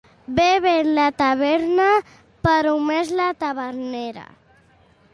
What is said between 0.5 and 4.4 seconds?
ven la taverna, però més la tavernera.